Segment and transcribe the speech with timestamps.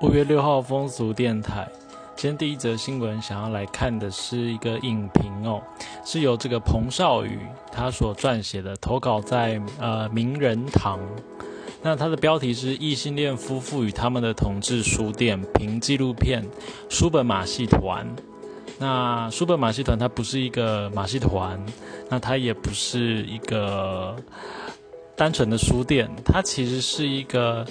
[0.00, 1.68] 五月六号风俗电台，
[2.14, 5.60] 今天第一则新闻想要来看的是一个影评哦，
[6.04, 7.40] 是由这个彭少宇
[7.72, 11.00] 他所撰写的，投稿在呃名人堂。
[11.82, 16.44] 那它的标题是异性恋夫妇与他们的同志书店评纪录片
[16.88, 18.06] 书本马戏团。
[18.78, 21.60] 那书本马戏团它不是一个马戏团，
[22.08, 24.14] 那它也不是一个。
[25.18, 27.66] 单纯的书店，它其实是一个，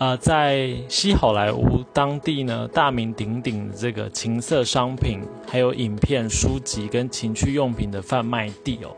[0.00, 8.90] 呃，在西好莱坞当地呢大名鼎鼎的这个情色商品、还有影片、书籍跟情趣用品的贩卖地哦。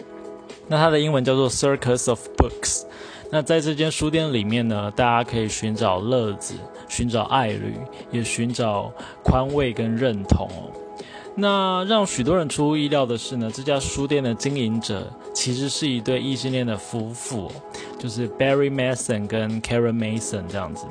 [0.67, 2.85] 那它的英文叫做 Circus of Books。
[3.31, 6.55] 那在这间书店里面呢，大家可以寻找乐子、
[6.89, 7.75] 寻找爱侣，
[8.11, 8.91] 也寻找
[9.23, 10.73] 宽慰跟认同哦。
[11.37, 17.51] 那让许多人出乎意料的是呢，这家书店的经营者其实是一对异性恋的夫妇，
[17.99, 20.85] 就是 Barry Mason 跟 Karen Mason 这样子。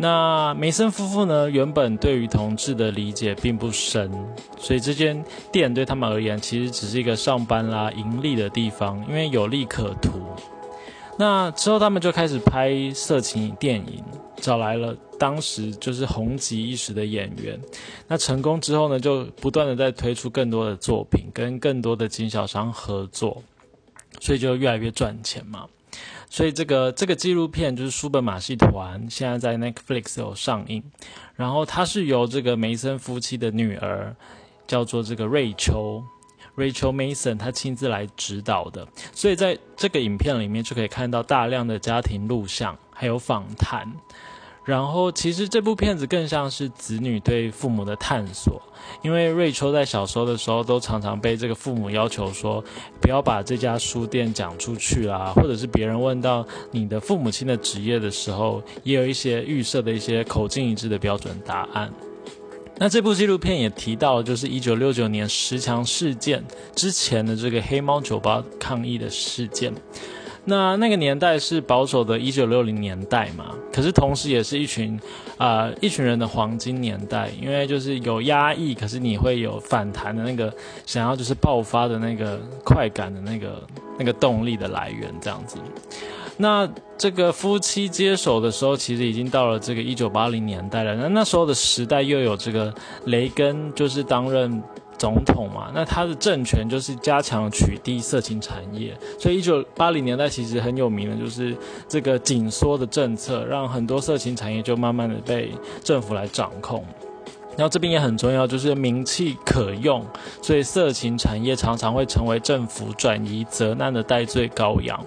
[0.00, 4.08] 那梅森夫妇呢，原本对于同志的理解并不深，
[4.56, 10.20] 所以这间店对他们而言，其实只是一个上班啦、盈利的地方，因为有利可图。
[11.18, 14.04] 那之后，他们就开始拍色情电影，
[14.36, 17.60] 找来了当时就是红极一时的演员。
[18.06, 23.42] 那成功之后呢，就不断的在推出更多的作品，跟更多的经销商合作，
[24.20, 25.66] 所以就越来越赚钱嘛。
[26.30, 30.84] 所以这个这个纪录片就是书本马戏团，现在在 Netflix 有上映。
[31.34, 34.14] 然后它是由这个梅森夫妻的女儿，
[34.68, 36.04] 叫做这个瑞秋。
[36.58, 43.90] Rachel Mason 他亲自来指导的，所以在这个影片里面就可以看到大量的家庭录像，还有访谈。
[44.64, 48.60] 然后其实这部片子更像是子女对父母的探索，
[49.00, 52.62] 因为瑞秋在小时候的时候都常常被这个父母要求说
[53.00, 61.90] 不要把这家书店讲出去啦，或者是别人问到你的父母亲的职业的时候，也有一些预设的一些口径一致的标准答案。
[62.80, 66.44] 那这部纪录片也提到，就是一九六九年十强事件
[66.76, 69.72] 之前的这个黑猫酒吧抗议的事件。
[70.44, 74.98] 那那个年代是保守的一九六零年代嘛，可是同时也是一群
[75.36, 80.50] 啊一群人的黄金年代，因为就是有压抑，可是你会有反弹的那个
[80.86, 83.62] 想要就是爆发的那个快感的那个
[83.98, 85.58] 那个动力的来源这样子。
[86.36, 90.94] 那这个夫妻接手的时候，其实已经到了这个一九八零年代了。
[90.94, 92.72] 那那时候的时代又有这个
[93.06, 94.62] 雷根就是担任
[94.96, 98.96] 总统嘛，那他的政权就是加强取缔色情产业。
[99.18, 101.56] 所以一九八零年代其实很有名的，就是
[101.88, 105.50] 这个紧缩的政策，让很多色情产业就慢慢的被
[105.82, 106.84] 政府来掌控。
[107.58, 110.06] 然后这边也很重要，就是名气可用，
[110.40, 115.04] 所以色情产业常常会成为政府转移责难的代罪羔羊。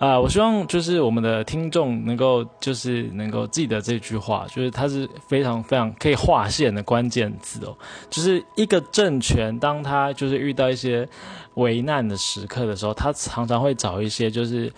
[0.00, 7.76] 啊，我希望就是我们的听众能够就是能够记得这句话，就是它是非常非常可以划线的关键字哦。
[8.10, 11.08] 就是一个政权，当他就是遇到一些
[11.54, 14.70] 危难的时刻的时候，他常常会找一些就是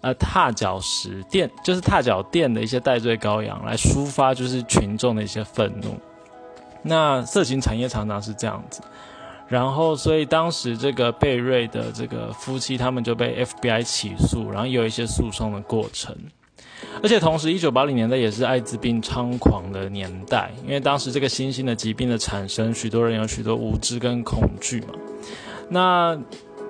[0.00, 5.94] 呃踏脚石垫，就是踏脚垫的一些代罪羔羊来抒发就是群众的一些愤怒。
[6.84, 8.80] 那色情产业常常是这样子，
[9.48, 16.16] 然后所以当时这个贝瑞的这个夫妻他们就被 FBI 起诉，然后有一些诉讼的过程，
[17.02, 24.94] 而且同时一九八零年代也是艾滋病猖狂的年代，因为当时这个新兴的疾病的产生，许多人有许多无知跟恐惧嘛，
[25.68, 26.18] 那。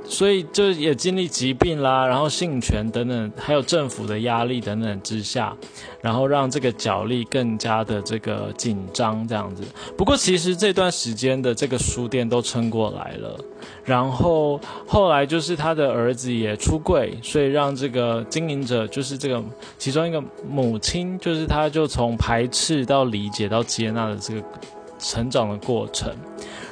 [0.06, 5.56] 所以就也经历疾病啦，然后性权等等，还有政府的压力等等之下，
[6.00, 9.62] 然后让这个角力更加的这个紧张这样子。
[9.96, 13.36] 不过其实这段时间的这个书店都撑过来了，
[13.84, 19.42] 然后后来就是他的儿子也出柜，所以让这个经营者就是这个
[19.78, 24.42] 其中一个母亲，就是他就从排斥到理解到接纳的这个
[24.98, 26.14] 成长的过程。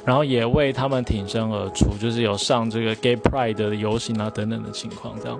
[0.05, 5.39] 然后也为他们挺身而出，就是有上这个 Gay Pride 的游行啊等等的情况这样。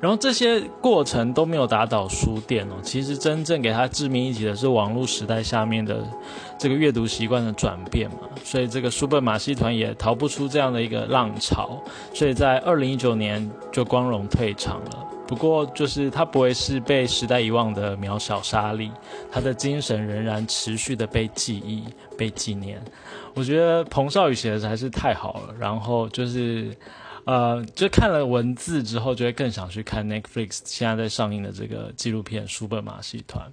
[0.00, 6.06] 然后这些过程都没有打倒书店哦，其实真正给他致命一击的是网络时代下面的
[6.56, 8.28] 这个阅读习惯的转变嘛。
[8.44, 11.82] 所以这个书本马戏团也逃不出这样的一个浪潮，
[12.14, 15.07] 所以在二零一九年就光荣退场了。
[15.28, 18.90] 不过就是他不会是被时代遗忘的渺小沙粒，
[19.30, 21.84] 他的精神仍然持续的被记忆、
[22.16, 22.82] 被纪念。
[23.34, 26.74] 我觉得彭少宇写的还是太好了，然后就是，
[27.24, 33.46] 呃，就看了文字之后，就会更想去看 Netflix 现在在上映的这个纪录片《书本马戏团》。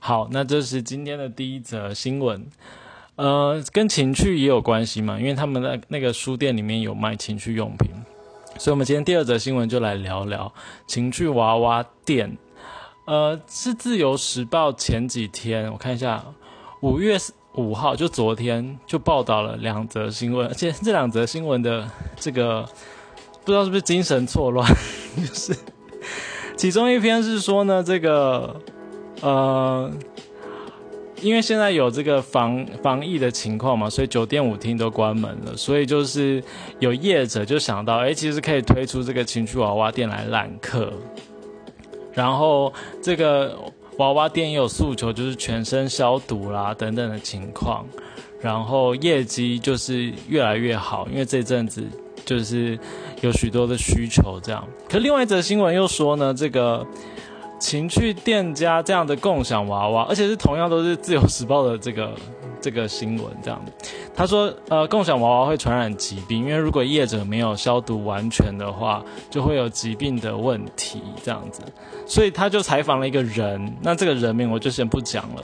[0.00, 2.44] 好，那这是今天的第一则新闻，
[3.16, 7.90] 呃，跟情趣也有关系嘛，因为他们的那个书店里面有卖情趣用品，
[8.58, 10.52] 所以我们今天第二则新闻就来聊聊
[10.86, 12.36] 情趣娃娃店。
[13.06, 16.24] 呃，是自由时报前几天我看一下，
[16.82, 17.16] 五月
[17.54, 22.68] 五号就昨天就报道了两则新闻，而且这两则新闻的这个
[23.44, 24.68] 不知道是不是精神错乱，
[25.16, 25.56] 就是
[26.56, 28.60] 其中一篇是说呢，这个
[29.22, 29.90] 呃。
[31.20, 36.42] 因为现在有这个防防疫的情况嘛，所以酒店舞厅都关门了，所以就是
[36.78, 40.92] 有业者就想到，哎，其实可以推出这个情趣娃娃店来揽客。
[42.14, 42.72] 然后
[43.02, 43.58] 这个
[43.96, 47.84] 娃娃店也有诉求，就是全身消毒啦等等的情况，
[48.40, 51.82] 然后业绩就是越来越好，因为这阵子
[52.24, 52.78] 就是
[53.22, 54.66] 有许多的需求这样。
[54.88, 56.86] 可另外一则新闻又说呢，这个。
[57.58, 62.12] 情趣店家这样的共享娃娃，而且是同样都是自由时报的这个
[62.60, 63.60] 这个新闻，这样
[64.14, 71.62] 他说，呃，共享娃娃会传染疾病，因为如果业者没有消毒完全的话，就会有疾病的问题，这样子。
[72.06, 75.42] 所以他就采访了一个人，那这个人名我就先不讲了。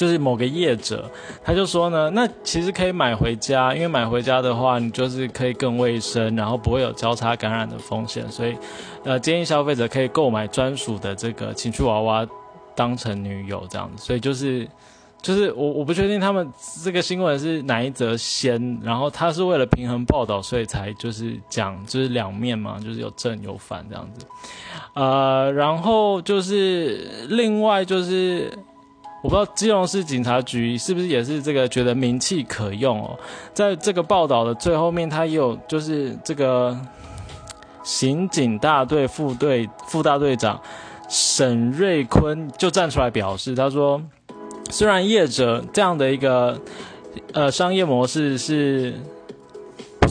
[0.00, 1.04] 就是某个业者，
[1.44, 8.56] 他就说呢，那其实可以买回家，因为买回家的话，你就是可以更卫生，然后不会有交叉感染的风险，所以，
[9.04, 12.26] 呃，建议消费者可以购买专属的这个情趣娃娃
[12.74, 14.02] 当成女友这样子。
[14.02, 14.66] 所以就是，
[15.20, 16.50] 就是我我不确定他们
[16.82, 24.24] 这个新闻是哪一则先，然后他是为了平衡报道，所以才就是讲就是两面嘛，就是有正有反这样子。
[24.94, 28.50] 呃，然后就是另外就是。
[29.22, 33.18] 我不知道基隆市警察局是不是也是这个觉得名气可用哦，
[33.52, 36.78] 在这个报道的最后面，他也有就是这个
[37.82, 40.60] 刑警大队副队副大队长
[41.08, 44.02] 沈瑞坤就站出来表示，他说，
[44.70, 46.60] 虽然业者这样的一个
[47.32, 48.94] 呃商业模式是。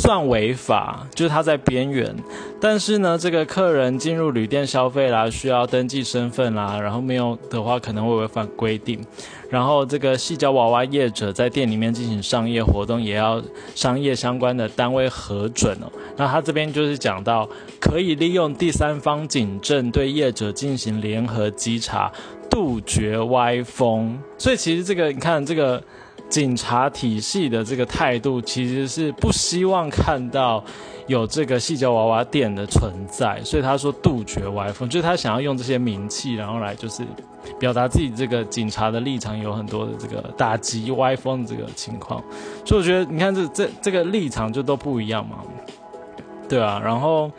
[0.10, 2.16] 算违法，就是他在边缘。
[2.60, 9.00] 但是呢，这个客人进入旅店消费啦，需要登记身份啦，然后没有的话可能会违反规定。
[9.52, 13.40] 然后这个细胶娃娃业者在店里面进行商业活动，也要
[13.76, 15.86] 商业相关的单位核准哦。
[16.18, 17.48] 那他这边就是讲到，
[17.80, 22.12] 可以利用第三方警政对业者进行联合稽查，
[22.50, 24.20] 杜绝歪风。
[24.40, 25.80] 所以其实这个，你看这个。
[26.30, 30.64] 警察体系的这个态度其实是不希望看到
[31.08, 37.04] 有这个细胶娃娃店的存在，所以他说杜绝歪风，就是他想要用这些名气，然后来就是
[37.60, 42.24] 表达自己这个警察的立场，有很多的这个打击歪风的这个情况。
[42.64, 45.40] 所以我觉得你看这这这个立场就都不一样嘛，
[46.48, 46.80] 对啊。
[46.84, 47.32] 然后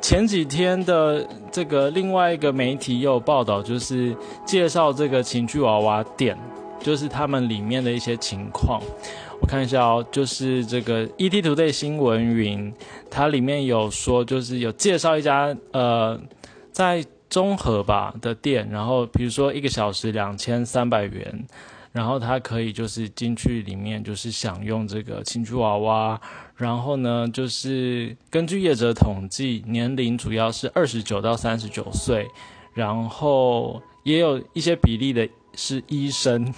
[0.00, 6.36] 前几天的这个另外一个媒体也有报道，就是介绍这个情趣娃娃店。
[6.82, 8.82] 就是他们里面的一些情况，
[9.40, 10.04] 我看一下哦。
[10.10, 12.72] 就是这个 ETtoday 新闻云，
[13.08, 16.20] 它里面有说，就是有介绍一家呃，
[16.72, 21.46] 在中和吧的店，然后比如说一个小时两千三百元，
[21.92, 26.20] 然后他可以就是进去里面就是享用这个情趣娃娃，
[26.56, 32.26] 然后呢就是根据业者统计，年龄主要是二十九到三十九岁，
[32.74, 35.28] 然后也有一些比例的。
[35.54, 36.52] 是医生，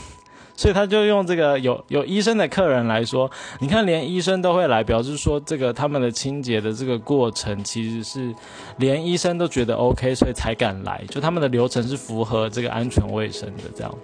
[0.56, 3.30] 所以他就用这个有有医生的客人来说，
[3.60, 8.34] 你看连医生都会来，表示说这个他们的清洁的这个过程其实是
[8.76, 13.94] 连医生都觉得 OK，所以才敢来，就他们的流程是符合这个安全卫生的这样。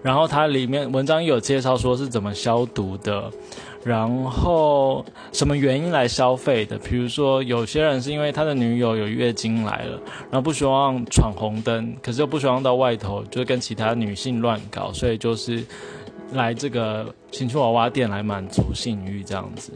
[0.00, 3.30] 然后它里面文章有介绍说是怎么消毒的。
[3.84, 6.76] 然后什么原因来消费的？
[6.78, 9.98] 比如说，有些人是因为他的女友有月经来了，
[10.30, 15.64] 然后不希望闯红灯，可是又不希望到外头就跟其他女性乱搞，所以就是
[16.32, 19.72] 来这个情趣娃娃店来满足性欲这样子。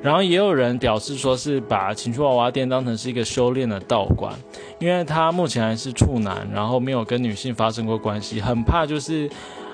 [0.00, 4.34] 然后也有人表示说是把情趣娃娃店当成是一个修炼的道馆，
[4.80, 9.30] 因为他目前还是处男，然后没有跟女性发生过关系，很怕就是。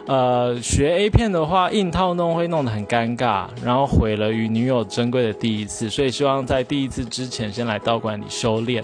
[0.09, 8.83] 呃，学 A 片的话，硬套弄会弄得很尴尬，然后毁了与女友珍贵的第一次，所以希望在第一次之前先来道馆里修炼，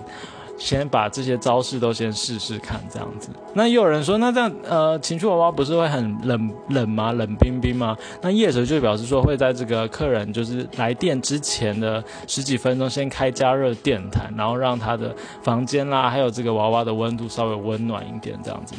[0.58, 3.30] 先把这些招式都先试试看，这样子。
[3.54, 7.10] 那也有人说，那这样呃，情趣娃娃不是会很冷冷吗？
[7.12, 7.96] 冷冰冰吗？
[8.20, 18.74] 那业者就表示说，会在这个客人就是来电之前的十几分钟，先开加热电毯，然后让他的房间啦，还有这个娃娃的温度稍微温暖一点，这样子。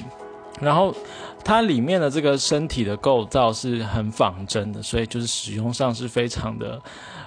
[0.61, 0.95] 然后，
[1.43, 6.81] 它里面的这个身体的构造是很仿真的，所以就是使用上是非常的，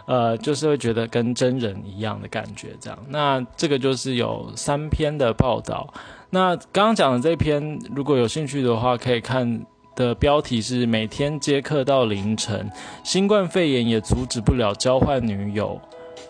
[0.06, 2.68] 呃，就是会觉得跟真人一样的感觉。
[2.80, 5.92] 这样，那这个就是有三篇的报道。
[6.30, 12.70] 那刚刚讲的这篇，如果有兴趣的话，可以看的标题是“每天接客到凌晨，
[13.04, 15.80] 新冠肺炎也阻止不了交换女友”。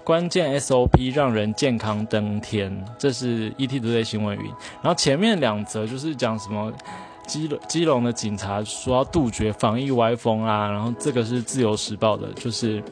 [0.09, 4.45] 关键 SOP 让人健康登天，这是 ET 都 y 新闻云。
[4.81, 6.73] 然后前面两则就是讲什么
[7.27, 12.83] 基基隆的警察说要杜绝防疫歪风啊，然后这个是自由时报的，就是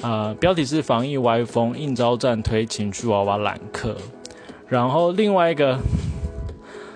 [0.00, 3.96] 呃标题是防疫歪风，应招站推情趣娃娃揽客。
[4.68, 5.76] 然后另外一个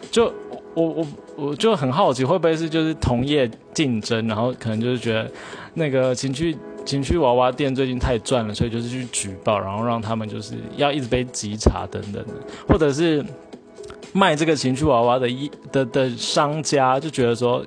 [0.08, 0.32] 就
[0.74, 5.28] 我我我就很好奇，会不会是就是同业竞争，然后可能就是觉得
[5.74, 6.56] 那个情趣。
[6.84, 12.34] 情趣娃娃店最近太赚了，所以就是去举报，然后让他们就是要一直被稽查等等的，
[12.68, 13.24] 或者是
[14.12, 17.64] 卖这个情趣娃娃的一的的商家就觉得说，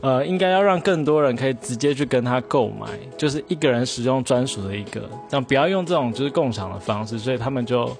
[0.00, 7.90] 呃，应该要让更多人可以直接去跟他购买，就是一个人使用专属的一个，但不要用这种就是共享的方式，所以他们就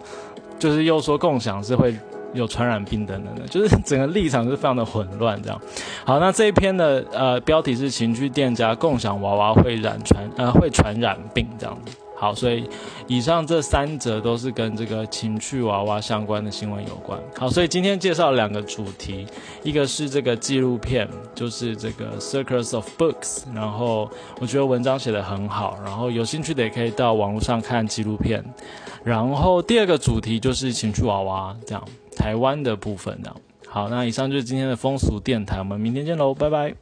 [0.58, 1.94] 就是又说共享是会。
[2.34, 5.40] 有传染病等等的，就是整个立场是非常的混乱。
[5.42, 5.60] 这样，
[6.04, 11.96] 好，那这一篇的呃标题是情趣店家共享娃娃会染传呃会传染病这样子。
[12.20, 12.68] 好，所以
[13.06, 17.16] 以上这三则都是跟这个情趣娃娃相关的新闻有关。
[17.38, 19.24] 好，所以今天介绍两个主题，
[19.62, 28.44] 一个是这个纪录片，就是这个 Circus of Books，然后我觉得文章写得很好，然后有兴趣的也可以到网络上看纪录片。
[29.04, 31.84] 然后第二个主题就是情趣娃娃这样。
[32.18, 33.34] 台湾的部分呢，
[33.68, 36.74] 好，那以上就是今天的风俗电台，我们明天见喽，拜拜。